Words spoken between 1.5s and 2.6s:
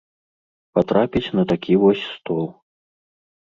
такі вось стол.